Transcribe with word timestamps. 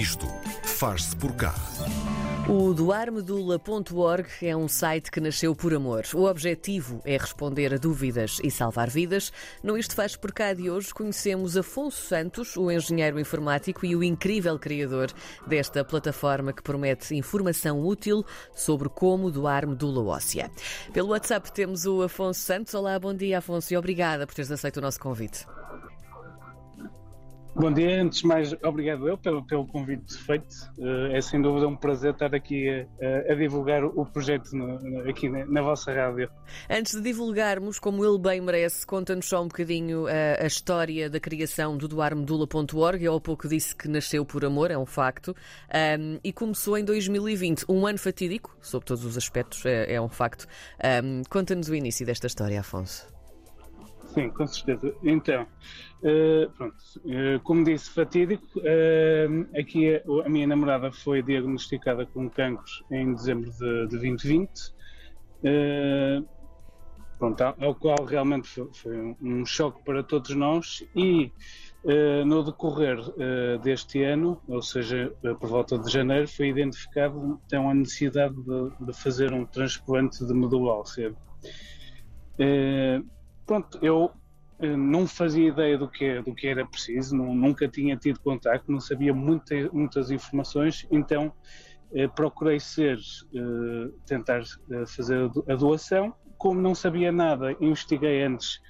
Isto 0.00 0.26
faz-se 0.64 1.14
por 1.14 1.36
cá. 1.36 1.54
O 2.48 2.72
doarmedula.org 2.72 4.30
é 4.40 4.56
um 4.56 4.66
site 4.66 5.10
que 5.10 5.20
nasceu 5.20 5.54
por 5.54 5.74
amor. 5.74 6.04
O 6.14 6.24
objetivo 6.24 7.02
é 7.04 7.18
responder 7.18 7.74
a 7.74 7.76
dúvidas 7.76 8.40
e 8.42 8.50
salvar 8.50 8.88
vidas. 8.88 9.30
No 9.62 9.76
Isto 9.76 9.94
Faz 9.94 10.16
Por 10.16 10.32
Cá 10.32 10.54
de 10.54 10.70
hoje 10.70 10.94
conhecemos 10.94 11.54
Afonso 11.54 12.00
Santos, 12.00 12.56
o 12.56 12.70
engenheiro 12.70 13.20
informático 13.20 13.84
e 13.84 13.94
o 13.94 14.02
incrível 14.02 14.58
criador 14.58 15.12
desta 15.46 15.84
plataforma 15.84 16.54
que 16.54 16.62
promete 16.62 17.14
informação 17.14 17.84
útil 17.84 18.24
sobre 18.54 18.88
como 18.88 19.30
doar 19.30 19.66
medula 19.66 20.02
óssea. 20.02 20.50
Pelo 20.94 21.10
WhatsApp 21.10 21.52
temos 21.52 21.84
o 21.84 22.00
Afonso 22.00 22.40
Santos. 22.40 22.72
Olá, 22.72 22.98
bom 22.98 23.12
dia 23.12 23.36
Afonso 23.36 23.74
e 23.74 23.76
obrigada 23.76 24.26
por 24.26 24.34
teres 24.34 24.50
aceito 24.50 24.78
o 24.78 24.80
nosso 24.80 24.98
convite. 24.98 25.44
Bom 27.54 27.72
dia, 27.72 28.00
antes 28.00 28.20
de 28.20 28.26
mais, 28.26 28.52
obrigado 28.62 29.08
eu 29.08 29.18
pelo, 29.18 29.44
pelo 29.44 29.66
convite 29.66 30.16
feito. 30.18 30.54
Uh, 30.78 31.06
é 31.12 31.20
sem 31.20 31.42
dúvida 31.42 31.66
um 31.66 31.76
prazer 31.76 32.12
estar 32.12 32.32
aqui 32.32 32.68
a, 32.68 33.32
a 33.32 33.34
divulgar 33.34 33.84
o 33.84 34.06
projeto 34.06 34.52
no, 34.52 35.08
aqui 35.08 35.28
na, 35.28 35.44
na, 35.46 35.60
vossa 35.60 35.92
rádio. 35.92 36.30
Antes 36.70 36.94
de 36.94 37.00
divulgarmos, 37.00 37.78
como 37.80 38.04
ele 38.04 38.18
bem 38.18 38.40
merece, 38.40 38.86
conta-nos 38.86 39.26
só 39.26 39.42
um 39.42 39.48
bocadinho 39.48 40.06
a, 40.06 40.12
eh, 40.12 40.38
a, 40.44 40.46
história 40.46 41.10
da 41.10 41.18
criação 41.18 41.76
do 41.76 41.88
doarmedula.org. 41.88 43.04
Eu 43.04 43.16
há 43.16 43.20
pouco 43.20 43.48
disse 43.48 43.74
que 43.74 43.88
nasceu 43.88 44.24
por 44.24 44.44
amor, 44.44 44.70
é 44.70 44.78
um 44.78 44.86
facto, 44.86 45.34
um, 45.98 46.18
e 46.22 46.32
começou 46.32 46.78
em 46.78 46.84
2020, 46.84 47.64
um 47.68 47.84
ano 47.84 47.98
fatídico, 47.98 48.56
sob 48.60 48.84
todos 48.84 49.04
os 49.04 49.16
aspectos, 49.16 49.66
é, 49.66 49.94
é 49.94 50.00
um 50.00 50.08
facto. 50.08 50.46
Um, 51.04 51.22
conta-nos 51.28 51.68
o 51.68 51.74
início 51.74 52.06
desta 52.06 52.28
história, 52.28 52.60
Afonso. 52.60 53.19
Sim, 54.14 54.28
com 54.30 54.46
certeza. 54.46 54.92
Então, 55.04 55.46
uh, 56.02 56.50
pronto, 56.56 56.76
uh, 57.04 57.40
como 57.44 57.64
disse, 57.64 57.90
fatídico, 57.90 58.58
uh, 58.58 59.58
aqui 59.58 59.94
a, 59.94 60.02
a, 60.26 60.28
minha 60.28 60.46
namorada 60.48 60.90
foi 60.90 61.22
diagnosticada 61.22 62.04
com 62.06 62.28
cancro 62.28 62.64
em 62.90 63.14
dezembro 63.14 63.50
de, 63.52 63.86
de 63.86 63.90
2020, 63.90 64.50
pronto, 67.18 67.40
ao, 67.40 67.54
ao, 67.60 67.74
qual 67.74 68.04
realmente 68.04 68.48
foi, 68.48 68.68
foi 68.72 69.00
um, 69.00 69.16
um, 69.22 69.46
choque 69.46 69.80
para 69.84 70.02
todos 70.02 70.34
nós 70.34 70.84
e 70.94 71.32
no 72.26 72.42
decorrer 72.42 72.98
deste 73.62 74.02
ano, 74.02 74.38
ou 74.46 74.60
seja, 74.60 75.10
por 75.38 75.48
volta 75.48 75.78
de 75.78 75.90
janeiro, 75.90 76.28
foi 76.28 76.48
identificado 76.48 77.40
então 77.46 77.70
a 77.70 77.74
necessidade 77.74 78.34
de, 78.34 78.84
de 78.84 78.92
fazer 78.92 79.32
um 79.32 79.46
transplante 79.46 80.26
de 80.26 80.34
medula 80.34 80.74
óssea 80.74 81.14
pronto, 83.50 83.80
eu 83.82 84.12
eh, 84.60 84.76
não 84.76 85.08
fazia 85.08 85.48
ideia 85.48 85.76
do 85.76 85.88
que, 85.88 86.22
do 86.22 86.32
que 86.32 86.46
era 86.46 86.64
preciso, 86.64 87.16
não, 87.16 87.34
nunca 87.34 87.66
tinha 87.66 87.96
tido 87.96 88.20
contato, 88.20 88.70
não 88.70 88.78
sabia 88.78 89.12
muita, 89.12 89.68
muitas 89.72 90.12
informações, 90.12 90.86
então 90.88 91.32
eh, 91.92 92.06
procurei 92.06 92.60
ser, 92.60 92.96
eh, 93.34 93.90
tentar 94.06 94.42
eh, 94.70 94.86
fazer 94.86 95.28
a 95.48 95.54
doação. 95.56 96.14
Como 96.38 96.60
não 96.60 96.76
sabia 96.76 97.10
nada, 97.10 97.56
investiguei 97.60 98.22
antes 98.22 98.60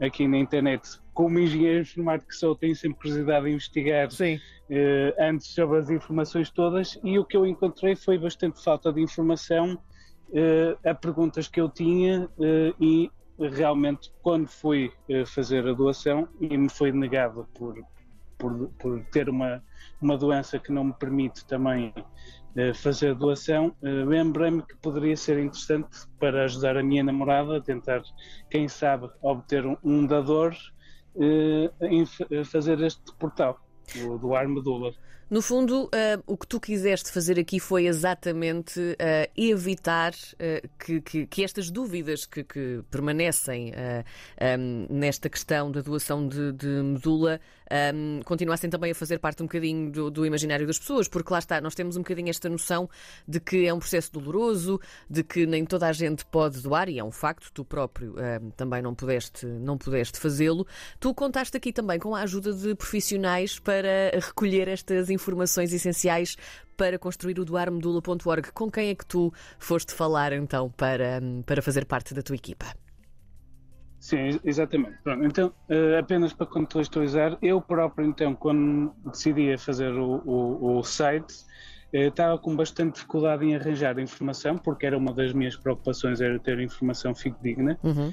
aqui 0.00 0.26
na 0.26 0.38
internet. 0.38 1.00
Como 1.14 1.38
engenheiro 1.38 1.82
informático 1.82 2.30
que 2.30 2.34
sou, 2.36 2.56
tenho 2.56 2.74
sempre 2.74 2.98
curiosidade 2.98 3.46
em 3.48 3.52
investigar 3.52 4.08
antes 5.20 5.46
sobre 5.54 5.78
as 5.78 5.90
informações 5.90 6.50
todas 6.50 6.98
e 7.04 7.20
o 7.20 7.24
que 7.24 7.36
eu 7.36 7.46
encontrei 7.46 7.94
foi 7.94 8.18
bastante 8.18 8.62
falta 8.62 8.92
de 8.92 9.00
informação 9.00 9.80
eh, 10.34 10.76
a 10.84 10.94
perguntas 10.94 11.48
que 11.48 11.60
eu 11.60 11.68
tinha 11.68 12.28
e 12.78 13.10
realmente, 13.38 14.12
quando 14.22 14.48
fui 14.48 14.92
eh, 15.08 15.24
fazer 15.24 15.66
a 15.66 15.72
doação 15.72 16.28
e 16.40 16.56
me 16.56 16.68
foi 16.68 16.90
negado 16.90 17.46
por, 17.54 17.74
por, 18.36 18.68
por 18.78 19.04
ter 19.06 19.28
uma, 19.28 19.62
uma 20.00 20.16
doença 20.16 20.58
que 20.58 20.72
não 20.72 20.84
me 20.84 20.92
permite 20.94 21.46
também 21.46 21.94
eh, 22.56 22.74
fazer 22.74 23.10
a 23.10 23.14
doação, 23.14 23.74
eh, 23.82 23.88
lembrei-me 23.88 24.62
que 24.62 24.76
poderia 24.76 25.16
ser 25.16 25.38
interessante 25.38 26.06
para 26.18 26.44
ajudar 26.44 26.76
a 26.76 26.82
minha 26.82 27.04
namorada 27.04 27.58
a 27.58 27.60
tentar, 27.60 28.02
quem 28.50 28.66
sabe, 28.66 29.08
obter 29.22 29.64
um, 29.64 29.76
um 29.84 30.06
dador 30.06 30.54
em 31.80 32.06
fazer 32.44 32.80
este 32.80 33.12
portal, 33.18 33.58
o 34.04 34.16
doar 34.18 34.48
medula. 34.48 34.92
No 35.30 35.42
fundo, 35.42 35.84
uh, 35.84 36.22
o 36.26 36.38
que 36.38 36.46
tu 36.46 36.58
quiseste 36.58 37.12
fazer 37.12 37.38
aqui 37.38 37.60
foi 37.60 37.86
exatamente 37.86 38.80
uh, 38.80 39.30
evitar 39.36 40.12
uh, 40.14 40.68
que, 40.78 41.02
que, 41.02 41.26
que, 41.26 41.44
estas 41.44 41.70
dúvidas 41.70 42.24
que, 42.24 42.42
que 42.42 42.80
permanecem 42.90 43.72
um, 44.58 44.86
nesta 44.88 45.28
questão 45.28 45.70
da 45.70 45.82
doação 45.82 46.26
de, 46.26 46.52
de 46.52 46.66
medula 46.66 47.40
um, 47.94 48.20
continuassem 48.24 48.70
também 48.70 48.92
a 48.92 48.94
fazer 48.94 49.18
parte 49.18 49.42
um 49.42 49.46
bocadinho 49.46 49.90
do, 49.90 50.10
do, 50.10 50.26
imaginário 50.26 50.66
das 50.66 50.78
pessoas, 50.78 51.08
porque 51.08 51.32
lá 51.32 51.38
está, 51.38 51.60
nós 51.60 51.74
temos 51.74 51.96
um 51.96 52.00
bocadinho 52.00 52.28
esta 52.28 52.48
noção 52.48 52.88
de 53.26 53.40
que 53.40 53.66
é 53.66 53.72
um 53.72 53.78
processo 53.78 54.12
doloroso, 54.12 54.80
de 55.08 55.22
que 55.22 55.46
nem 55.46 55.64
toda 55.64 55.86
a 55.86 55.92
gente 55.92 56.24
pode 56.26 56.60
doar, 56.62 56.88
e 56.88 56.98
é 56.98 57.04
um 57.04 57.12
facto, 57.12 57.50
tu 57.52 57.64
próprio 57.64 58.14
um, 58.18 58.50
também 58.50 58.82
não 58.82 58.94
pudeste, 58.94 59.46
não 59.46 59.76
pudeste 59.76 60.18
fazê-lo. 60.18 60.66
Tu 60.98 61.14
contaste 61.14 61.56
aqui 61.56 61.72
também 61.72 61.98
com 61.98 62.14
a 62.14 62.22
ajuda 62.22 62.52
de 62.52 62.74
profissionais 62.74 63.58
para 63.58 64.10
recolher 64.14 64.68
estas 64.68 65.10
informações 65.10 65.72
essenciais 65.72 66.36
para 66.76 66.98
construir 66.98 67.38
o 67.40 67.44
doarmedula.org. 67.44 68.52
Com 68.52 68.70
quem 68.70 68.90
é 68.90 68.94
que 68.94 69.04
tu 69.04 69.32
foste 69.58 69.92
falar 69.92 70.32
então 70.32 70.70
para, 70.70 71.20
para 71.44 71.60
fazer 71.60 71.84
parte 71.84 72.14
da 72.14 72.22
tua 72.22 72.36
equipa? 72.36 72.87
Sim, 74.00 74.38
exatamente. 74.44 74.96
Pronto, 75.02 75.24
então, 75.24 75.48
uh, 75.68 75.98
apenas 75.98 76.32
para 76.32 76.46
contextualizar, 76.46 77.36
eu 77.42 77.60
próprio, 77.60 78.06
então, 78.06 78.34
quando 78.34 78.92
decidi 79.06 79.56
fazer 79.58 79.92
o, 79.92 80.22
o, 80.24 80.78
o 80.78 80.82
site, 80.84 81.32
uh, 81.92 82.08
estava 82.08 82.38
com 82.38 82.54
bastante 82.54 82.94
dificuldade 82.94 83.44
em 83.44 83.56
arranjar 83.56 83.98
informação, 83.98 84.56
porque 84.56 84.86
era 84.86 84.96
uma 84.96 85.12
das 85.12 85.32
minhas 85.32 85.56
preocupações, 85.56 86.20
era 86.20 86.38
ter 86.38 86.60
informação 86.60 87.14
fidedigna. 87.14 87.78
Uhum. 87.82 88.12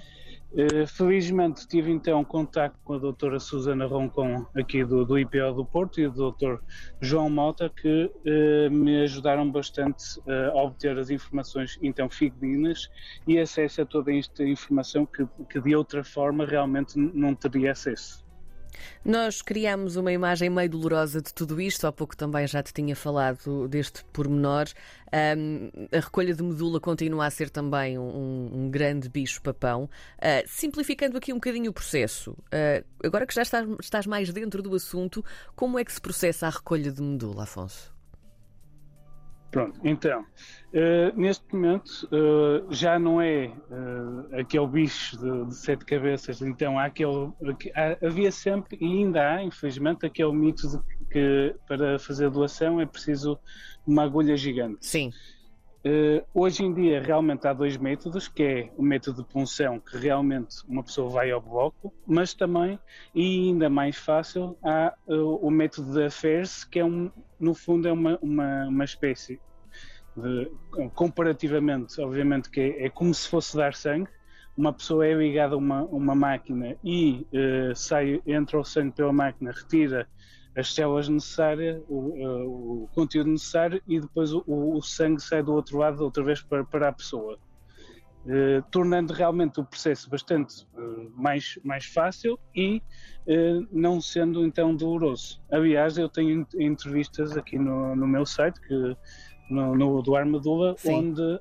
Uh, 0.55 0.87
felizmente 0.87 1.67
tive 1.67 1.91
então 1.91 2.23
contato 2.23 2.79
com 2.85 2.93
a 2.93 2.97
doutora 2.97 3.41
Susana 3.41 3.85
Roncon 3.85 4.45
aqui 4.55 4.85
do, 4.85 5.03
do 5.03 5.19
IPO 5.19 5.53
do 5.53 5.65
Porto 5.65 5.99
e 5.99 6.07
o 6.07 6.11
doutor 6.11 6.63
João 7.01 7.29
Mota 7.29 7.69
que 7.69 8.05
uh, 8.05 8.71
me 8.71 9.01
ajudaram 9.01 9.51
bastante 9.51 10.17
uh, 10.19 10.57
a 10.57 10.63
obter 10.63 10.97
as 10.97 11.09
informações 11.09 11.77
então 11.81 12.09
fidedignas 12.09 12.89
e 13.27 13.37
acesso 13.37 13.81
a 13.81 13.85
toda 13.85 14.15
esta 14.15 14.45
informação 14.45 15.05
que, 15.05 15.27
que 15.49 15.59
de 15.59 15.75
outra 15.75 16.05
forma 16.05 16.45
realmente 16.45 16.97
não 16.97 17.35
teria 17.35 17.73
acesso. 17.73 18.24
Nós 19.03 19.41
criamos 19.41 19.95
uma 19.95 20.11
imagem 20.11 20.49
meio 20.49 20.69
dolorosa 20.69 21.21
de 21.21 21.33
tudo 21.33 21.59
isto. 21.61 21.87
Há 21.87 21.91
pouco 21.91 22.15
também 22.15 22.47
já 22.47 22.61
te 22.61 22.73
tinha 22.73 22.95
falado 22.95 23.67
deste 23.67 24.03
pormenor. 24.05 24.65
Um, 25.37 25.69
a 25.91 25.99
recolha 25.99 26.33
de 26.33 26.43
medula 26.43 26.79
continua 26.79 27.25
a 27.25 27.29
ser 27.29 27.49
também 27.49 27.97
um, 27.97 28.49
um 28.53 28.69
grande 28.69 29.07
bicho-papão. 29.07 29.83
Uh, 29.83 30.43
simplificando 30.45 31.17
aqui 31.17 31.31
um 31.31 31.37
bocadinho 31.37 31.71
o 31.71 31.73
processo, 31.73 32.31
uh, 32.31 32.85
agora 33.03 33.25
que 33.25 33.33
já 33.33 33.43
estás, 33.43 33.67
estás 33.81 34.05
mais 34.05 34.31
dentro 34.33 34.61
do 34.61 34.75
assunto, 34.75 35.23
como 35.55 35.79
é 35.79 35.85
que 35.85 35.93
se 35.93 36.01
processa 36.01 36.47
a 36.47 36.49
recolha 36.49 36.91
de 36.91 37.01
medula, 37.01 37.43
Afonso? 37.43 37.94
Pronto, 39.55 39.79
então, 39.85 40.19
uh, 40.19 41.17
neste 41.17 41.45
momento 41.55 42.09
uh, 42.11 42.73
já 42.73 42.99
não 42.99 43.21
é 43.21 43.53
uh, 43.69 44.37
aquele 44.37 44.67
bicho 44.67 45.17
de, 45.17 45.45
de, 45.45 45.55
sete 45.55 45.85
cabeças, 45.85 46.41
então 46.41 46.77
há 46.77 46.83
aquele, 46.83 47.31
há, 47.73 48.05
havia 48.05 48.33
sempre 48.33 48.77
e 48.81 48.83
ainda 48.83 49.35
há, 49.35 49.41
infelizmente, 49.41 50.05
aquele 50.05 50.33
mito 50.33 50.67
de 50.67 50.77
que 51.09 51.55
para 51.69 51.97
fazer 51.97 52.29
doação 52.29 52.81
é 52.81 52.85
preciso 52.85 53.39
uma 53.87 54.03
agulha 54.03 54.35
gigante. 54.35 54.85
Sim. 54.85 55.09
Uh, 55.85 56.25
hoje 56.33 56.63
em 56.63 56.73
dia 56.73 56.99
realmente 56.99 57.47
há 57.47 57.53
dois 57.53 57.77
métodos, 57.77 58.27
que 58.27 58.41
é 58.41 58.71
o 58.75 58.81
método 58.81 59.21
de 59.21 59.29
punção, 59.29 59.79
que 59.79 59.95
realmente 59.95 60.55
uma 60.67 60.81
pessoa 60.81 61.11
vai 61.11 61.29
ao 61.29 61.39
bloco, 61.39 61.93
mas 62.07 62.33
também, 62.33 62.79
e 63.13 63.49
ainda 63.49 63.69
mais 63.69 63.95
fácil, 63.95 64.57
há 64.63 64.95
uh, 65.07 65.35
o 65.35 65.51
método 65.51 65.93
de 65.93 66.05
affairs, 66.05 66.63
que 66.63 66.79
é 66.79 66.85
um, 66.85 67.11
no 67.39 67.53
fundo 67.53 67.87
é 67.87 67.91
uma, 67.91 68.17
uma, 68.19 68.65
uma 68.65 68.83
espécie 68.83 69.39
de, 70.17 70.51
comparativamente, 70.95 72.01
obviamente 72.01 72.49
que 72.49 72.61
é, 72.61 72.85
é, 72.85 72.89
como 72.89 73.13
se 73.13 73.29
fosse 73.29 73.55
dar 73.55 73.75
sangue, 73.75 74.09
uma 74.57 74.73
pessoa 74.73 75.05
é 75.05 75.13
ligada 75.13 75.53
a 75.53 75.57
uma, 75.57 75.83
uma 75.83 76.15
máquina 76.15 76.75
e 76.83 77.27
uh, 77.31 77.75
sai, 77.75 78.23
entra 78.25 78.59
o 78.59 78.63
sangue 78.63 78.95
pela 78.95 79.13
máquina, 79.13 79.51
retira 79.51 80.07
as 80.55 80.73
células 80.73 81.09
necessárias, 81.09 81.81
o, 81.89 81.95
uh, 81.95 82.83
o 82.83 82.89
conteúdo 82.93 83.29
necessário 83.29 83.81
e 83.87 83.99
depois 83.99 84.31
o, 84.31 84.43
o, 84.47 84.81
sangue 84.81 85.21
sai 85.21 85.43
do 85.43 85.53
outro 85.53 85.77
lado 85.77 86.01
outra 86.03 86.23
vez 86.23 86.41
para, 86.41 86.63
para 86.63 86.89
a 86.89 86.93
pessoa. 86.93 87.37
Uh, 88.25 88.63
tornando 88.71 89.13
realmente 89.13 89.59
o 89.59 89.65
processo 89.65 90.09
bastante 90.09 90.65
uh, 90.73 91.11
mais, 91.15 91.59
mais 91.63 91.85
fácil 91.85 92.39
e 92.55 92.81
não 93.71 93.99
sendo 93.99 94.45
então 94.45 94.75
doloroso. 94.75 95.41
Aliás, 95.51 95.97
eu 95.97 96.07
tenho 96.07 96.45
entrevistas 96.59 97.35
aqui 97.35 97.57
no, 97.57 97.95
no 97.95 98.07
meu 98.07 98.23
site, 98.23 98.61
que, 98.61 98.95
no, 99.49 99.75
no 99.75 100.01
do 100.03 100.15
Armadula, 100.15 100.75
Sim. 100.77 100.93
onde 100.93 101.39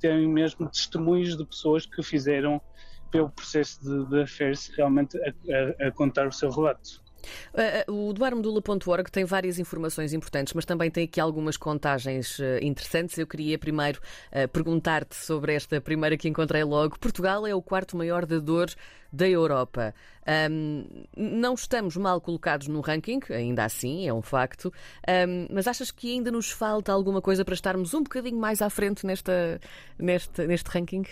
tenho 0.00 0.28
mesmo 0.28 0.68
testemunhos 0.68 1.36
de 1.36 1.44
pessoas 1.44 1.86
que 1.86 2.02
fizeram 2.02 2.60
pelo 3.12 3.30
processo 3.30 3.80
de, 3.80 4.24
de 4.24 4.76
realmente 4.76 5.16
a, 5.18 5.84
a, 5.84 5.88
a 5.88 5.92
contar 5.92 6.26
o 6.26 6.32
seu 6.32 6.50
relato. 6.50 7.05
Uh, 7.88 8.08
o 8.08 8.12
doarmedula.org 8.12 9.10
tem 9.10 9.24
várias 9.24 9.58
informações 9.58 10.12
importantes, 10.12 10.52
mas 10.54 10.64
também 10.64 10.90
tem 10.90 11.04
aqui 11.04 11.20
algumas 11.20 11.56
contagens 11.56 12.38
uh, 12.38 12.58
interessantes. 12.62 13.18
Eu 13.18 13.26
queria 13.26 13.58
primeiro 13.58 14.00
uh, 14.32 14.48
perguntar-te 14.48 15.14
sobre 15.16 15.54
esta 15.54 15.80
primeira 15.80 16.16
que 16.16 16.28
encontrei 16.28 16.64
logo. 16.64 16.98
Portugal 16.98 17.46
é 17.46 17.54
o 17.54 17.62
quarto 17.62 17.96
maior 17.96 18.26
dador 18.26 18.70
da 19.12 19.28
Europa. 19.28 19.94
Um, 20.50 20.84
não 21.16 21.54
estamos 21.54 21.96
mal 21.96 22.20
colocados 22.20 22.68
no 22.68 22.80
ranking, 22.80 23.20
ainda 23.30 23.64
assim, 23.64 24.06
é 24.06 24.12
um 24.12 24.22
facto, 24.22 24.72
um, 25.08 25.46
mas 25.50 25.66
achas 25.66 25.90
que 25.90 26.12
ainda 26.12 26.30
nos 26.30 26.50
falta 26.50 26.92
alguma 26.92 27.22
coisa 27.22 27.44
para 27.44 27.54
estarmos 27.54 27.94
um 27.94 28.02
bocadinho 28.02 28.38
mais 28.38 28.60
à 28.60 28.68
frente 28.68 29.06
nesta, 29.06 29.60
neste, 29.98 30.46
neste 30.46 30.68
ranking? 30.68 31.04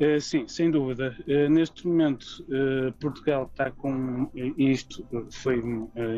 Uh, 0.00 0.18
sim, 0.18 0.48
sem 0.48 0.70
dúvida. 0.70 1.14
Uh, 1.28 1.50
neste 1.50 1.86
momento, 1.86 2.24
uh, 2.48 2.90
Portugal 2.98 3.46
está 3.50 3.70
com 3.70 4.30
isto, 4.56 5.06
foi 5.30 5.62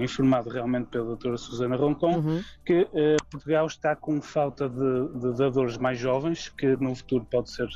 informado 0.01 0.51
realmente 0.51 0.87
pela 0.87 1.07
doutora 1.07 1.37
Susana 1.37 1.75
Roncon, 1.75 2.19
uhum. 2.19 2.43
que 2.65 2.87
Portugal 3.29 3.67
está 3.67 3.97
com 3.97 4.21
falta 4.21 4.69
de, 4.69 5.19
de, 5.19 5.37
dadores 5.37 5.77
mais 5.79 5.99
jovens, 5.99 6.49
que 6.49 6.77
no 6.77 6.95
futuro 6.95 7.27
pode 7.29 7.51
ser 7.51 7.69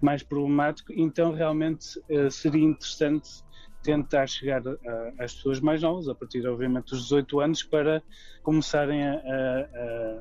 mais 0.00 0.22
problemático, 0.22 0.92
então 0.92 1.32
realmente 1.32 2.00
seria 2.30 2.64
interessante 2.64 3.44
tentar 3.82 4.26
chegar 4.26 4.62
às 5.18 5.34
pessoas 5.34 5.60
mais 5.60 5.82
novas, 5.82 6.08
a 6.08 6.14
partir 6.14 6.46
obviamente 6.46 6.90
dos 6.90 7.02
18 7.04 7.40
anos, 7.40 7.62
para 7.62 8.02
começarem 8.42 9.06
a, 9.06 9.14
a 9.14 10.18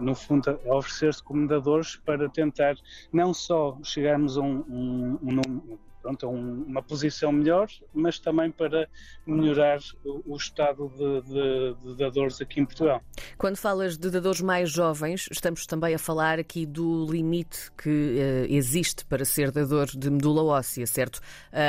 no 0.00 0.14
fundo, 0.14 0.50
a 0.50 0.76
oferecer-se 0.76 1.22
como 1.22 1.48
dadores 1.48 1.96
para 1.96 2.28
tentar 2.28 2.76
não 3.12 3.34
só 3.34 3.78
chegarmos 3.82 4.38
a 4.38 4.40
um, 4.40 4.64
um, 4.68 5.18
um 5.22 5.78
pronto, 6.04 6.26
a 6.26 6.28
uma 6.28 6.82
posição 6.82 7.32
melhor, 7.32 7.66
mas 7.94 8.18
também 8.18 8.50
para 8.50 8.86
melhorar 9.26 9.78
o, 10.04 10.34
o 10.34 10.36
estado 10.36 10.90
de, 10.90 11.22
de, 11.22 11.74
de, 11.82 11.96
dadores 11.96 12.40
aqui 12.42 12.60
em 12.60 12.66
Portugal. 12.66 13.02
Quando 13.38 13.56
falas 13.56 13.96
de 13.96 14.10
dadores 14.10 14.42
mais 14.42 14.70
jovens, 14.70 15.26
estamos 15.32 15.66
também 15.66 15.94
a 15.94 15.98
falar 15.98 16.38
aqui 16.38 16.66
do 16.66 17.06
limite 17.10 17.72
que 17.72 17.88
uh, 17.88 18.52
existe 18.52 19.04
para 19.06 19.24
ser 19.24 19.50
dador 19.50 19.86
de 19.86 20.10
medula 20.10 20.42
óssea, 20.42 20.86
certo? 20.86 21.20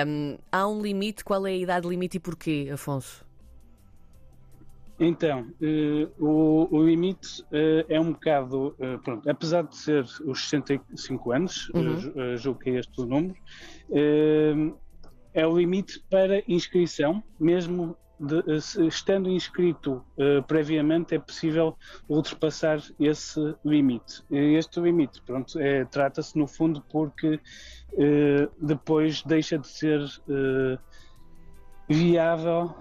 Um, 0.05 0.37
há 0.51 0.67
um 0.67 0.81
limite, 0.81 1.23
qual 1.23 1.47
é 1.47 1.51
a 1.51 1.57
idade 1.57 1.87
limite 1.87 2.17
e 2.17 2.19
porquê, 2.19 2.69
Afonso? 2.73 3.25
Então, 4.99 5.51
uh, 5.61 6.25
o, 6.25 6.67
o, 6.71 6.83
limite 6.83 7.41
uh, 7.43 7.85
é 7.89 7.99
um 7.99 8.13
bocado, 8.13 8.75
uh, 8.79 8.97
pronto, 9.03 9.29
apesar 9.29 9.63
de 9.63 9.75
ser 9.75 10.05
os 10.25 10.49
65 10.49 11.31
anos, 11.31 11.69
uhum. 11.69 12.37
julgo 12.37 12.59
que 12.61 12.69
é 12.69 12.79
este 12.79 13.01
o 13.01 13.05
número, 13.05 13.35
é 15.33 15.45
o 15.45 15.57
limite 15.57 16.01
para 16.09 16.41
inscrição, 16.47 17.21
mesmo 17.37 17.97
de, 18.17 18.41
estando 18.87 19.29
inscrito 19.29 20.01
previamente, 20.47 21.13
é 21.13 21.19
possível 21.19 21.75
ultrapassar 22.07 22.81
esse 22.97 23.53
limite. 23.65 24.23
Este 24.31 24.79
limite, 24.79 25.21
pronto, 25.23 25.59
é, 25.59 25.83
trata-se 25.83 26.37
no 26.39 26.47
fundo 26.47 26.81
porque 26.89 27.37
depois 28.61 29.21
deixa 29.23 29.57
de 29.57 29.67
ser 29.67 29.99
viável 31.89 32.73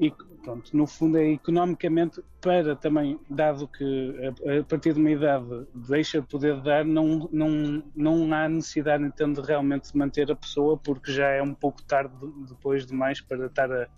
e 0.00 0.12
pronto, 0.42 0.76
no 0.76 0.86
fundo 0.86 1.18
é 1.18 1.32
economicamente 1.32 2.22
para 2.40 2.74
também, 2.74 3.18
dado 3.28 3.68
que 3.68 4.14
a, 4.58 4.64
partir 4.64 4.94
de 4.94 5.00
uma 5.00 5.10
idade 5.10 5.66
deixa 5.74 6.20
de 6.20 6.26
poder 6.26 6.60
dar, 6.60 6.84
não, 6.84 7.28
não, 7.32 7.82
não 7.94 8.32
há 8.34 8.48
necessidade 8.48 9.04
então 9.04 9.32
de 9.32 9.40
realmente 9.40 9.96
manter 9.96 10.30
a 10.30 10.36
pessoa 10.36 10.76
porque 10.76 11.12
já 11.12 11.28
é 11.28 11.42
um 11.42 11.54
pouco 11.54 11.82
tarde 11.82 12.14
depois 12.48 12.86
demais 12.86 13.20
para 13.20 13.46
estar 13.46 13.70
a, 13.70 13.88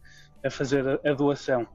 a 0.45 0.51
fazer 0.51 0.87
a, 0.87 1.11
a 1.11 1.15
doação. 1.15 1.67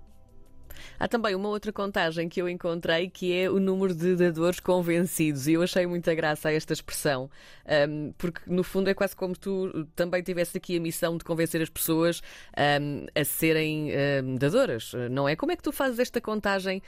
Há 0.99 1.07
também 1.07 1.35
uma 1.35 1.49
outra 1.49 1.71
contagem 1.71 2.27
que 2.27 2.41
eu 2.41 2.49
encontrei 2.49 3.09
que 3.09 3.33
é 3.33 3.49
o 3.49 3.59
número 3.59 3.93
de 3.93 4.15
dadores 4.15 4.59
convencidos 4.59 5.47
e 5.47 5.53
eu 5.53 5.61
achei 5.61 5.85
muita 5.85 6.13
graça 6.15 6.51
esta 6.51 6.73
expressão, 6.73 7.29
um, 7.89 8.13
porque 8.17 8.41
no 8.47 8.63
fundo 8.63 8.89
é 8.89 8.93
quase 8.93 9.15
como 9.15 9.35
tu 9.35 9.87
também 9.95 10.23
tivesse 10.23 10.57
aqui 10.57 10.77
a 10.77 10.79
missão 10.79 11.17
de 11.17 11.23
convencer 11.23 11.61
as 11.61 11.69
pessoas 11.69 12.21
um, 12.81 13.05
a 13.13 13.23
serem 13.23 13.91
um, 14.23 14.35
dadoras, 14.35 14.93
não 15.11 15.27
é? 15.27 15.35
Como 15.35 15.51
é 15.51 15.55
que 15.55 15.63
tu 15.63 15.71
fazes 15.71 15.99
esta 15.99 16.19
contagem 16.19 16.81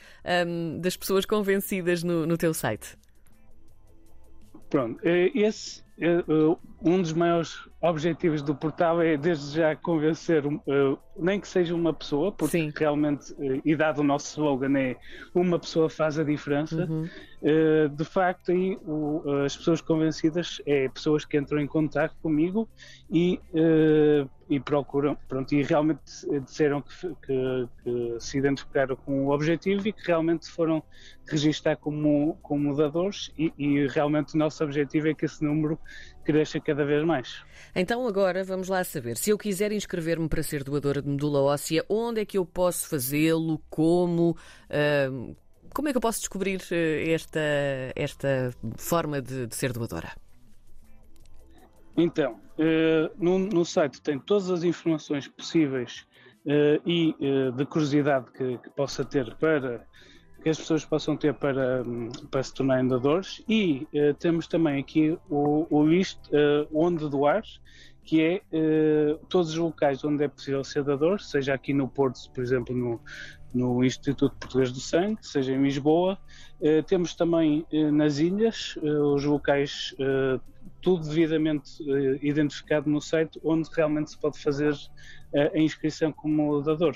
das 0.79 0.95
pessoas 0.95 1.25
convencidas 1.25 2.03
no, 2.03 2.25
no 2.25 2.37
teu 2.37 2.53
site? 2.53 2.97
Pronto, 4.69 4.99
eh, 5.03 5.31
esse 5.33 5.83
um 6.81 7.01
dos 7.01 7.11
maiores 7.13 7.69
objetivos 7.81 8.41
do 8.41 8.53
portal 8.53 9.01
é 9.01 9.15
desde 9.17 9.55
já 9.55 9.75
convencer, 9.75 10.45
uh, 10.45 10.59
nem 11.17 11.39
que 11.39 11.47
seja 11.47 11.73
uma 11.73 11.93
pessoa, 11.93 12.31
porque 12.31 12.57
Sim. 12.57 12.73
realmente, 12.75 13.33
e 13.63 13.75
dado 13.75 13.99
o 13.99 14.03
nosso 14.03 14.27
slogan 14.31 14.77
é 14.77 14.97
uma 15.33 15.57
pessoa 15.57 15.89
faz 15.89 16.19
a 16.19 16.23
diferença, 16.23 16.85
uhum. 16.89 17.07
uh, 17.41 17.89
de 17.89 18.05
facto 18.05 18.51
aí 18.51 18.77
as 19.45 19.55
pessoas 19.55 19.81
convencidas 19.81 20.61
é 20.65 20.89
pessoas 20.89 21.23
que 21.23 21.37
entram 21.37 21.59
em 21.59 21.67
contato 21.67 22.15
comigo 22.21 22.67
e, 23.09 23.39
e 24.49 24.59
procuram, 24.59 25.17
pronto, 25.27 25.53
e 25.53 25.63
realmente 25.63 26.01
disseram 26.43 26.81
que, 26.81 27.15
que, 27.25 27.67
que, 27.83 28.15
se 28.19 28.37
identificaram 28.37 28.95
com 28.95 29.27
o 29.27 29.31
objetivo 29.31 29.87
e 29.87 29.93
que 29.93 30.05
realmente 30.05 30.49
foram 30.49 30.83
registar 31.27 31.77
como, 31.77 32.37
como 32.41 32.75
dadores 32.75 33.31
e, 33.37 33.53
e 33.57 33.87
realmente 33.87 34.35
o 34.35 34.37
nosso 34.37 34.63
objetivo 34.63 35.07
é 35.07 35.13
que 35.13 35.25
esse 35.25 35.43
número 35.43 35.79
cresça 36.23 36.59
cada 36.59 36.85
vez 36.85 37.03
mais. 37.03 37.43
Então 37.75 38.07
agora 38.07 38.43
vamos 38.43 38.67
lá 38.67 38.83
saber. 38.83 39.17
Se 39.17 39.31
eu 39.31 39.37
quiser 39.37 39.71
inscrever-me 39.71 40.27
para 40.29 40.43
ser 40.43 40.63
doadora 40.63 41.01
de 41.01 41.09
medula 41.09 41.41
óssea, 41.41 41.83
onde 41.89 42.21
é 42.21 42.25
que 42.25 42.37
eu 42.37 42.45
posso 42.45 42.87
fazê-lo? 42.87 43.59
Como? 43.69 44.31
Uh, 44.69 45.35
como 45.73 45.87
é 45.87 45.91
que 45.91 45.97
eu 45.97 46.01
posso 46.01 46.19
descobrir 46.19 46.61
eh, 46.71 47.11
esta, 47.11 47.39
esta 47.95 48.51
forma 48.77 49.21
de, 49.21 49.45
de 49.45 49.55
ser 49.55 49.71
doadora? 49.71 50.11
Então, 51.95 52.39
uh, 52.57 53.11
no, 53.17 53.37
no, 53.37 53.63
site 53.63 54.01
tem 54.01 54.17
todas 54.17 54.49
as 54.49 54.63
informações 54.63 55.27
possíveis 55.27 56.07
uh, 56.45 56.81
e 56.89 57.15
de 57.55 57.65
curiosidade 57.67 58.31
que, 58.31 58.57
que, 58.57 58.69
possa 58.71 59.05
ter 59.05 59.35
para 59.35 59.85
que 60.41 60.49
as 60.49 60.57
pessoas 60.57 60.85
possam 60.85 61.17
ter 61.17 61.33
para, 61.33 61.83
para 62.31 62.43
se 62.43 62.53
tornarem 62.53 62.87
doadores 62.87 63.43
e 63.47 63.87
uh, 63.93 64.13
temos 64.15 64.47
também 64.47 64.79
aqui 64.79 65.17
o, 65.29 65.67
o 65.69 65.85
list 65.85 66.17
uh, 66.27 66.67
onde 66.73 67.09
doar, 67.09 67.43
que 68.03 68.21
é 68.21 68.41
uh, 68.53 69.17
todos 69.27 69.51
os 69.51 69.57
locais 69.57 70.03
onde 70.03 70.23
é 70.23 70.27
possível 70.27 70.63
ser 70.63 70.83
doador, 70.83 71.19
seja 71.19 71.53
aqui 71.53 71.73
no 71.73 71.87
Porto, 71.87 72.19
por 72.33 72.41
exemplo, 72.41 72.75
no, 72.75 73.01
no 73.53 73.83
Instituto 73.83 74.35
Português 74.39 74.71
do 74.71 74.79
Sangue, 74.79 75.17
seja 75.21 75.53
em 75.53 75.61
Lisboa. 75.61 76.17
temos 76.87 77.15
também 77.15 77.65
nas 77.91 78.19
ilhas 78.19 78.77
os 79.15 79.23
locais, 79.23 79.95
tudo 80.81 81.03
devidamente 81.07 81.81
identificado 82.21 82.87
no 82.87 83.01
site, 83.01 83.39
onde 83.43 83.67
realmente 83.75 84.11
se 84.11 84.19
pode 84.19 84.37
fazer 84.37 84.75
a 85.33 85.57
inscrição 85.57 86.11
como 86.11 86.61
doador. 86.61 86.95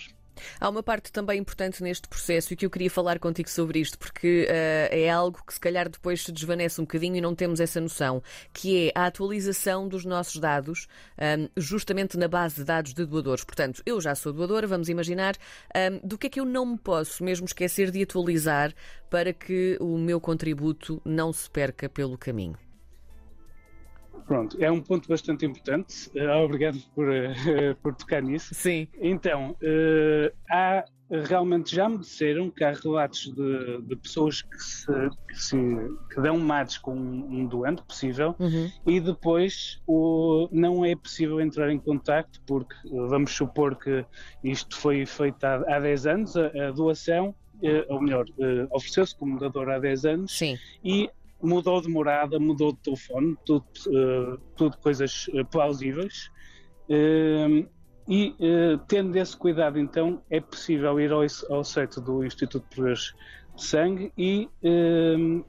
Há 0.59 0.69
uma 0.69 0.83
parte 0.83 1.11
também 1.11 1.39
importante 1.39 1.81
neste 1.83 2.07
processo 2.07 2.53
e 2.53 2.55
que 2.55 2.65
eu 2.65 2.69
queria 2.69 2.89
falar 2.89 3.19
contigo 3.19 3.49
sobre 3.49 3.79
isto, 3.79 3.97
porque 3.97 4.47
uh, 4.49 4.93
é 4.93 5.09
algo 5.09 5.39
que 5.45 5.53
se 5.53 5.59
calhar 5.59 5.89
depois 5.89 6.23
se 6.23 6.31
desvanece 6.31 6.79
um 6.79 6.83
bocadinho 6.83 7.15
e 7.15 7.21
não 7.21 7.35
temos 7.35 7.59
essa 7.59 7.79
noção, 7.79 8.21
que 8.53 8.87
é 8.87 8.91
a 8.99 9.05
atualização 9.05 9.87
dos 9.87 10.05
nossos 10.05 10.39
dados, 10.39 10.87
um, 11.17 11.49
justamente 11.57 12.17
na 12.17 12.27
base 12.27 12.55
de 12.55 12.63
dados 12.63 12.93
de 12.93 13.05
doadores. 13.05 13.43
Portanto, 13.43 13.81
eu 13.85 13.99
já 13.99 14.15
sou 14.15 14.33
doadora, 14.33 14.67
vamos 14.67 14.89
imaginar, 14.89 15.35
um, 15.75 16.07
do 16.07 16.17
que 16.17 16.27
é 16.27 16.29
que 16.29 16.39
eu 16.39 16.45
não 16.45 16.65
me 16.65 16.77
posso 16.77 17.23
mesmo 17.23 17.45
esquecer 17.45 17.91
de 17.91 18.01
atualizar 18.03 18.73
para 19.09 19.33
que 19.33 19.77
o 19.79 19.97
meu 19.97 20.19
contributo 20.19 21.01
não 21.05 21.31
se 21.31 21.49
perca 21.49 21.87
pelo 21.87 22.17
caminho. 22.17 22.62
Pronto, 24.25 24.57
é 24.59 24.71
um 24.71 24.81
ponto 24.81 25.07
bastante 25.07 25.45
importante. 25.45 26.09
Uh, 26.15 26.43
obrigado 26.43 26.77
por, 26.95 27.07
uh, 27.07 27.75
por 27.81 27.95
tocar 27.95 28.21
nisso. 28.21 28.53
Sim. 28.53 28.87
Então, 28.99 29.51
uh, 29.51 30.35
há 30.49 30.85
realmente 31.27 31.75
já 31.75 31.87
me 31.87 31.99
disseram 31.99 32.49
que 32.49 32.63
há 32.63 32.71
relatos 32.71 33.31
de, 33.35 33.81
de 33.83 33.95
pessoas 33.97 34.41
que, 34.41 34.57
se, 34.57 34.87
que, 35.27 35.35
se, 35.35 35.55
que 36.09 36.19
dão 36.19 36.39
mates 36.39 36.79
com 36.79 36.95
um 36.95 37.45
doente 37.45 37.83
possível 37.83 38.35
uhum. 38.39 38.71
e 38.87 38.99
depois 38.99 39.79
o, 39.85 40.47
não 40.51 40.83
é 40.83 40.95
possível 40.95 41.39
entrar 41.39 41.69
em 41.69 41.77
contacto 41.77 42.41
porque 42.47 42.73
vamos 42.89 43.31
supor 43.31 43.75
que 43.75 44.03
isto 44.43 44.75
foi 44.75 45.05
feito 45.05 45.43
há, 45.43 45.75
há 45.75 45.79
10 45.79 46.07
anos, 46.07 46.35
a, 46.35 46.47
a 46.47 46.71
doação, 46.71 47.35
ou 47.89 48.01
melhor, 48.01 48.25
ofereceu-se 48.71 49.15
como 49.15 49.37
dador 49.39 49.69
há 49.69 49.77
10 49.77 50.05
anos 50.05 50.35
Sim. 50.35 50.57
e 50.83 51.11
mudou 51.43 51.81
de 51.81 51.89
morada, 51.89 52.39
mudou 52.39 52.71
de 52.71 52.79
telefone, 52.79 53.37
tudo, 53.45 53.65
uh, 53.87 54.37
tudo 54.55 54.77
coisas 54.77 55.27
uh, 55.27 55.45
plausíveis. 55.45 56.31
Uh, 56.89 57.67
e 58.05 58.35
tendo 58.89 59.15
esse 59.15 59.35
cuidado, 59.37 59.79
então, 59.79 60.21
é 60.29 60.41
possível 60.41 60.99
ir 60.99 61.09
ao, 61.13 61.21
ao 61.49 61.63
site 61.63 62.01
do 62.01 62.25
Instituto 62.25 62.65
Português 62.67 63.13
de 63.55 63.63
Sangue 63.63 64.11
e, 64.17 64.49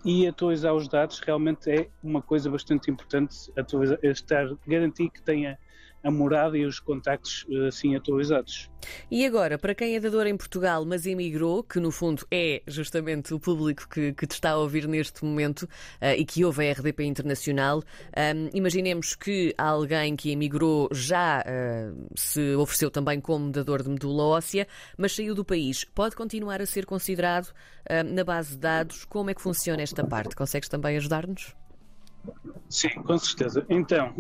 e 0.05 0.25
atualizar 0.25 0.73
os 0.73 0.87
dados. 0.87 1.19
Realmente 1.19 1.69
é 1.69 1.89
uma 2.01 2.23
coisa 2.23 2.49
bastante 2.49 2.89
importante 2.93 3.51
atualizar, 3.59 3.99
estar, 4.05 4.47
garantir 4.69 5.11
que 5.11 5.21
tenha 5.21 5.59
a 6.05 6.11
morada 6.11 6.57
e 6.57 6.65
os 6.65 6.79
contactos 6.79 7.47
assim 7.67 7.97
atualizados. 7.97 8.71
E 9.11 9.25
agora, 9.25 9.59
para 9.59 9.75
quem 9.75 9.97
é 9.97 10.01
dador 10.01 10.27
em 10.27 10.37
Portugal, 10.37 10.85
mas 10.85 11.07
emigrou, 11.07 11.63
que 11.63 11.81
no 11.81 11.91
fundo 11.91 12.27
é 12.31 12.63
justamente 12.67 13.35
o 13.35 13.41
público 13.41 13.89
que, 13.89 14.13
que 14.13 14.27
te 14.27 14.33
está 14.33 14.51
a 14.51 14.57
ouvir 14.59 14.87
neste 14.87 15.25
momento 15.25 15.63
uh, 15.63 16.15
e 16.17 16.25
que 16.25 16.45
ouve 16.45 16.69
a 16.69 16.73
RDP 16.73 17.05
Internacional, 17.05 17.79
um, 17.79 18.51
imaginemos 18.53 19.15
que 19.15 19.55
alguém 19.57 20.17
que 20.17 20.31
emigrou 20.31 20.89
já 20.93 21.43
uh, 21.43 22.07
se 22.15 22.55
ofereceu 22.57 22.91
também 22.91 23.21
como 23.21 23.51
dador 23.51 23.83
de 23.83 23.89
medula 23.89 24.25
óssea, 24.25 24.67
mas 24.97 25.15
saiu 25.15 25.35
do 25.35 25.45
país. 25.45 25.85
Pode 25.85 26.15
continuar 26.17 26.61
a 26.61 26.67
ser 26.67 26.87
considerado 26.87 27.47
uh, 27.47 28.05
na 28.05 28.25
base 28.25 28.53
de 28.53 28.59
dados? 28.59 29.05
Como 29.05 29.31
é 29.31 29.35
que 29.35 29.43
funciona 29.43 29.83
esta 29.83 30.05
parte? 30.05 30.37
Consegues 30.37 30.69
também 30.69 30.97
ajudar-nos? 30.97 31.55
Sim, 32.71 32.91
com 33.03 33.19
certeza. 33.19 33.67
Então, 33.69 34.15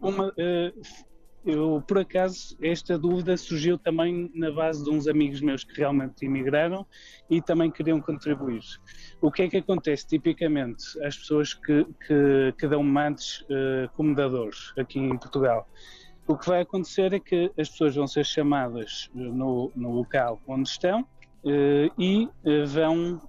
uma, 0.00 0.32
eu, 1.44 1.82
por 1.86 1.98
acaso, 1.98 2.56
esta 2.60 2.98
dúvida 2.98 3.34
surgiu 3.36 3.78
também 3.78 4.30
na 4.34 4.50
base 4.50 4.84
de 4.84 4.90
uns 4.90 5.08
amigos 5.08 5.40
meus 5.40 5.64
que 5.64 5.78
realmente 5.78 6.26
emigraram 6.26 6.86
e 7.30 7.40
também 7.40 7.70
queriam 7.70 8.00
contribuir. 8.00 8.62
O 9.22 9.32
que 9.32 9.42
é 9.42 9.48
que 9.48 9.56
acontece 9.56 10.06
tipicamente 10.06 10.84
às 11.02 11.16
pessoas 11.16 11.54
que, 11.54 11.84
que, 12.06 12.54
que 12.58 12.68
dão 12.68 12.82
mantes 12.82 13.40
uh, 13.42 13.88
como 13.96 14.14
dadores 14.14 14.72
aqui 14.78 14.98
em 14.98 15.16
Portugal? 15.16 15.66
O 16.26 16.36
que 16.36 16.46
vai 16.46 16.60
acontecer 16.60 17.12
é 17.14 17.18
que 17.18 17.50
as 17.58 17.70
pessoas 17.70 17.96
vão 17.96 18.06
ser 18.06 18.24
chamadas 18.24 19.10
eh, 19.16 19.18
no, 19.18 19.72
no 19.74 19.90
local 19.90 20.40
onde 20.46 20.68
estão 20.68 21.04
e 21.98 22.28
uh, 22.44 22.66
vão 22.66 23.20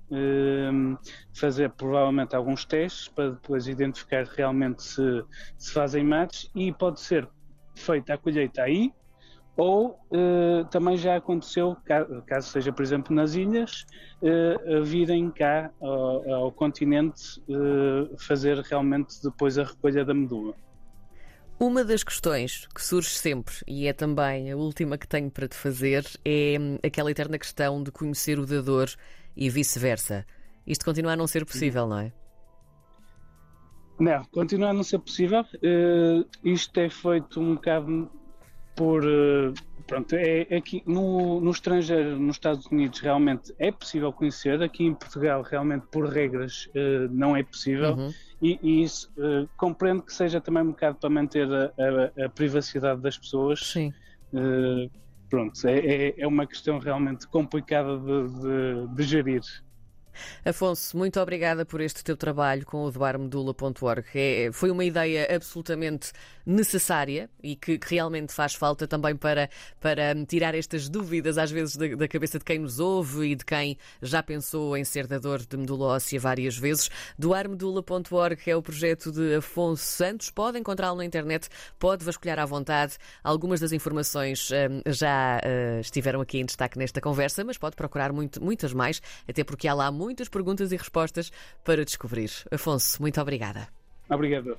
fazer 1.34 1.70
provavelmente 1.72 2.36
alguns 2.36 2.66
testes 2.66 3.08
para 3.08 3.32
depois 3.32 3.68
identificar 3.68 4.26
realmente 4.26 4.84
se, 4.84 5.24
se 5.58 5.74
fazem 5.74 6.04
mates 6.04 6.50
e 6.54 6.72
pode 6.72 7.00
ser 7.00 7.28
feita 7.76 8.14
a 8.14 8.18
colheita 8.18 8.64
aí, 8.64 8.92
ou 9.56 10.00
também 10.70 10.98
já 10.98 11.18
aconteceu, 11.18 11.78
caso 12.26 12.50
seja, 12.50 12.72
por 12.72 12.82
exemplo, 12.82 13.16
nas 13.16 13.36
ilhas, 13.36 13.86
uh, 14.22 14.84
virem 14.84 15.30
cá 15.30 15.70
ao, 15.80 16.34
ao 16.34 16.52
continente 16.52 17.42
fazer 18.18 18.58
realmente 18.60 19.22
depois 19.24 19.58
a 19.58 19.64
recolha 19.64 20.04
da 20.04 20.14
medula. 20.14 20.54
Uma 21.62 21.84
das 21.84 22.04
questões 22.04 22.68
que 22.74 22.84
surge 22.84 23.12
sempre, 23.12 23.54
e 23.68 23.86
é 23.86 23.94
também 23.94 24.52
a 24.52 24.58
última 24.58 24.98
que 24.98 25.08
tenho 25.08 25.30
para 25.30 25.48
te 25.48 25.56
fazer, 25.56 26.04
é 26.26 26.56
aquela 26.84 27.12
eterna 27.12 27.38
questão 27.38 27.84
de 27.84 27.92
conhecer 27.92 28.40
o 28.40 28.48
dador 28.48 28.90
e 29.38 29.48
vice-versa. 29.48 30.26
Isto 30.66 30.84
continua 30.84 31.12
a 31.12 31.16
não 31.16 31.28
ser 31.28 31.46
possível, 31.46 31.86
não 31.88 32.00
é? 32.00 32.12
Não, 34.00 34.26
continua 34.32 34.70
a 34.70 34.74
não 34.74 34.82
ser 34.82 34.98
possível. 34.98 35.42
Uh, 35.42 36.28
isto 36.44 36.80
é 36.80 36.90
feito 36.90 37.40
um 37.40 37.54
bocado 37.54 38.10
por. 38.76 39.06
Uh, 39.06 39.54
pronto, 39.92 40.16
é, 40.16 40.48
é 40.50 40.56
aqui 40.56 40.82
no, 40.86 41.42
no 41.42 41.52
estrangeiro, 41.52 42.18
nos 42.18 42.38
Estados 42.38 42.66
Unidos, 42.68 43.02
realmente 43.02 43.54
é 43.60 43.74
possível 43.74 44.14
conhecer. 44.14 44.64
Aqui 44.64 44.86
em 44.86 44.94
Portugal, 44.94 45.42
realmente, 45.42 45.86
por 45.92 46.08
regras, 46.08 46.68
uh, 46.68 47.10
não 47.12 47.36
é 47.36 47.44
possível. 47.44 47.96
Uhum. 47.96 48.14
E, 48.42 48.58
e, 48.64 48.84
isso 48.84 49.12
compreendo 49.58 50.02
que 50.02 50.14
seja 50.14 50.40
também 50.40 50.64
um 50.64 50.72
bocado 50.72 50.98
para 50.98 51.10
manter 51.10 51.48
a, 51.52 51.66
a, 51.66 52.26
a 52.26 52.30
privacidade 52.30 53.02
das 53.02 53.18
pessoas. 53.18 53.60
Sim. 53.60 53.94
pronto, 55.30 55.68
é, 55.68 55.78
é, 55.78 56.22
é, 56.22 56.26
uma 56.26 56.48
questão 56.48 56.80
realmente 56.80 57.28
complicada 57.28 57.98
de, 57.98 58.88
de, 58.88 58.96
de 58.96 59.04
gerir. 59.04 59.44
Afonso, 60.44 60.98
muito 60.98 61.20
obrigada 61.20 61.66
por 61.66 61.82
este 61.82 62.04
teu 62.04 62.18
trabalho 62.18 62.66
com 62.66 62.84
o 62.84 62.92
doarmedula.org. 62.92 64.06
É, 64.14 64.52
foi 64.52 64.72
uma 64.72 64.84
ideia 64.84 65.28
absolutamente 65.34 66.12
necessária 66.46 67.30
e 67.42 67.56
que, 67.56 67.78
que, 67.78 67.90
realmente 67.92 68.34
faz 68.34 68.54
falta 68.54 68.88
também 68.88 69.16
para, 69.16 69.50
para 69.80 70.14
tirar 70.26 70.56
estas 70.56 70.90
dúvidas, 70.90 71.38
às 71.38 71.52
vezes, 71.52 71.76
da, 71.76 71.88
da, 71.96 72.08
cabeça 72.08 72.40
de 72.40 72.46
quem 72.46 72.60
nos 72.60 72.80
ouve 72.80 73.32
e 73.32 73.36
de 73.36 73.46
quem 73.46 73.78
já 74.02 74.22
pensou 74.24 74.76
em 74.78 74.84
ser 74.84 75.08
dador 75.08 75.40
de 75.46 75.58
medula 75.58 75.88
óssea 75.96 76.20
várias 76.20 76.58
vezes. 76.58 76.90
Doarmedula.org 77.18 78.42
é 78.46 78.56
o 78.56 78.62
projeto 78.62 79.12
de 79.12 79.36
Afonso 79.36 79.84
Santos. 79.84 80.30
Pode 80.30 80.58
encontrá-lo 80.58 80.98
na 80.98 81.06
internet, 81.06 81.50
pode 81.80 82.04
vasculhar 82.04 82.40
à 82.40 82.46
vontade. 82.46 82.98
Algumas 83.24 83.60
das 83.60 83.72
informações 83.72 84.50
hum, 84.52 84.82
já 84.88 85.40
uh, 85.40 85.80
estiveram 85.82 86.22
aqui 86.22 86.40
em 86.40 86.46
destaque 86.46 86.78
nesta 86.78 87.02
conversa, 87.02 87.44
mas 87.44 87.58
pode 87.58 87.76
procurar 87.76 88.12
muito, 88.12 88.44
muitas 88.44 88.74
mais, 88.74 89.02
até 89.28 89.44
porque 89.44 89.68
há 89.68 89.74
lá 89.74 89.92
muitas 89.92 90.30
perguntas 90.30 90.72
e 90.72 90.78
respostas 90.78 91.32
para 91.64 91.84
descobrir. 91.86 92.30
Afonso, 92.52 93.02
muito 93.02 93.20
obrigada. 93.20 93.68
Obrigado. 94.10 94.58